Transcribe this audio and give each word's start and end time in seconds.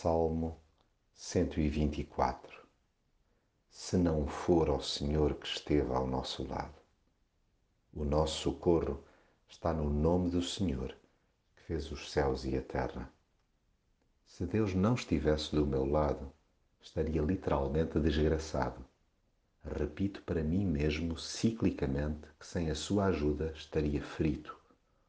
Salmo 0.00 0.56
124 1.12 2.56
Se 3.68 3.96
não 3.96 4.28
for 4.28 4.68
ao 4.68 4.80
Senhor 4.80 5.34
que 5.34 5.44
esteve 5.44 5.92
ao 5.92 6.06
nosso 6.06 6.46
lado. 6.46 6.76
O 7.92 8.04
nosso 8.04 8.42
socorro 8.42 9.02
está 9.48 9.74
no 9.74 9.90
nome 9.90 10.30
do 10.30 10.40
Senhor, 10.40 10.94
que 11.56 11.62
fez 11.64 11.90
os 11.90 12.12
céus 12.12 12.44
e 12.44 12.56
a 12.56 12.62
terra. 12.62 13.12
Se 14.24 14.46
Deus 14.46 14.72
não 14.72 14.94
estivesse 14.94 15.52
do 15.56 15.66
meu 15.66 15.84
lado, 15.84 16.32
estaria 16.80 17.20
literalmente 17.20 17.98
desgraçado. 17.98 18.84
Repito 19.64 20.22
para 20.22 20.44
mim 20.44 20.64
mesmo 20.64 21.18
ciclicamente 21.18 22.28
que 22.38 22.46
sem 22.46 22.70
a 22.70 22.74
sua 22.76 23.06
ajuda 23.06 23.52
estaria 23.56 24.00
frito, 24.00 24.56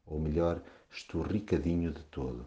ou 0.04 0.18
melhor, 0.18 0.60
esturricadinho 0.90 1.92
de 1.92 2.02
todo 2.06 2.44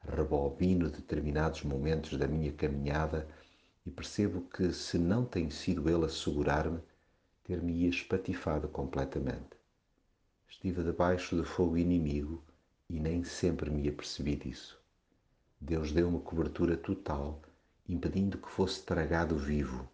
rebobino 0.00 0.90
determinados 0.90 1.62
momentos 1.62 2.16
da 2.16 2.26
minha 2.26 2.52
caminhada 2.52 3.28
e 3.84 3.90
percebo 3.90 4.42
que, 4.42 4.72
se 4.72 4.98
não 4.98 5.24
tem 5.24 5.50
sido 5.50 5.88
ele 5.88 6.04
a 6.04 6.08
segurar-me, 6.08 6.80
ter-me-ia 7.44 7.88
espatifado 7.88 8.68
completamente. 8.68 9.56
Estive 10.48 10.82
debaixo 10.82 11.36
de 11.36 11.44
fogo 11.44 11.76
inimigo 11.76 12.42
e 12.88 12.98
nem 13.00 13.24
sempre 13.24 13.70
me 13.70 13.88
apercebi 13.88 14.36
disso. 14.36 14.80
Deus 15.60 15.92
deu-me 15.92 16.20
cobertura 16.20 16.76
total, 16.76 17.42
impedindo 17.88 18.38
que 18.38 18.48
fosse 18.48 18.82
tragado 18.82 19.36
vivo. 19.36 19.88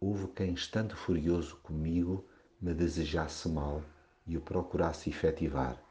Houve 0.00 0.28
quem, 0.28 0.54
estando 0.54 0.94
furioso 0.94 1.56
comigo, 1.62 2.26
me 2.60 2.74
desejasse 2.74 3.48
mal 3.48 3.82
e 4.26 4.36
o 4.36 4.40
procurasse 4.40 5.08
efetivar 5.10 5.82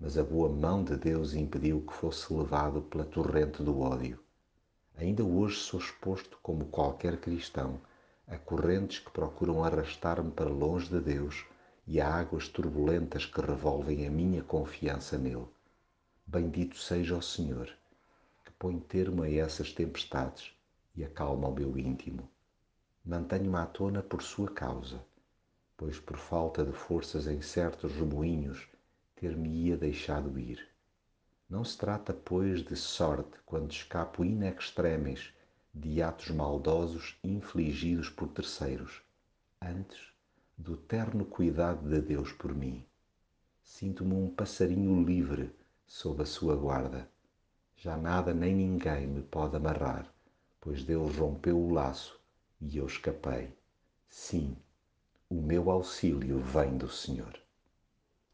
mas 0.00 0.16
a 0.16 0.22
boa 0.22 0.48
mão 0.48 0.84
de 0.84 0.96
Deus 0.96 1.34
impediu 1.34 1.80
que 1.80 1.92
fosse 1.92 2.32
levado 2.32 2.82
pela 2.82 3.04
torrente 3.04 3.62
do 3.62 3.80
ódio. 3.80 4.18
Ainda 4.96 5.24
hoje 5.24 5.56
sou 5.56 5.80
exposto, 5.80 6.38
como 6.42 6.66
qualquer 6.66 7.20
cristão, 7.20 7.80
a 8.26 8.36
correntes 8.36 9.00
que 9.00 9.10
procuram 9.10 9.64
arrastar-me 9.64 10.30
para 10.30 10.48
longe 10.48 10.88
de 10.88 11.00
Deus 11.00 11.44
e 11.86 12.00
a 12.00 12.14
águas 12.14 12.48
turbulentas 12.48 13.26
que 13.26 13.40
revolvem 13.40 14.06
a 14.06 14.10
minha 14.10 14.42
confiança 14.42 15.18
nele. 15.18 15.46
Bendito 16.26 16.76
seja 16.76 17.16
o 17.16 17.22
Senhor, 17.22 17.68
que 18.44 18.52
põe 18.52 18.78
termo 18.78 19.22
a 19.22 19.30
essas 19.30 19.72
tempestades 19.72 20.52
e 20.94 21.04
acalma 21.04 21.48
o 21.48 21.54
meu 21.54 21.76
íntimo. 21.76 22.28
Mantenho-me 23.04 23.56
à 23.56 23.66
tona 23.66 24.02
por 24.02 24.22
sua 24.22 24.48
causa, 24.48 25.02
pois 25.76 25.98
por 25.98 26.18
falta 26.18 26.64
de 26.64 26.72
forças 26.72 27.26
em 27.26 27.40
certos 27.40 27.92
remoinhos 27.94 28.68
ter-me-ia 29.20 29.76
deixado 29.76 30.38
ir. 30.38 30.64
Não 31.50 31.64
se 31.64 31.76
trata, 31.76 32.12
pois, 32.12 32.62
de 32.62 32.76
sorte 32.76 33.36
quando 33.44 33.72
escapo 33.72 34.24
in 34.24 34.44
extremis 34.44 35.32
de 35.74 36.00
atos 36.02 36.30
maldosos 36.30 37.18
infligidos 37.24 38.08
por 38.08 38.28
terceiros, 38.28 39.02
antes 39.60 40.12
do 40.56 40.76
terno 40.76 41.24
cuidado 41.24 41.88
de 41.88 42.00
Deus 42.00 42.32
por 42.32 42.54
mim. 42.54 42.84
Sinto-me 43.62 44.14
um 44.14 44.30
passarinho 44.30 45.04
livre 45.04 45.54
sob 45.86 46.22
a 46.22 46.26
sua 46.26 46.54
guarda. 46.54 47.08
Já 47.76 47.96
nada 47.96 48.32
nem 48.32 48.54
ninguém 48.54 49.06
me 49.06 49.22
pode 49.22 49.56
amarrar, 49.56 50.12
pois 50.60 50.84
Deus 50.84 51.16
rompeu 51.16 51.58
o 51.58 51.72
laço 51.72 52.20
e 52.60 52.76
eu 52.76 52.86
escapei. 52.86 53.52
Sim, 54.08 54.56
o 55.28 55.40
meu 55.40 55.70
auxílio 55.70 56.38
vem 56.38 56.76
do 56.76 56.88
Senhor. 56.88 57.47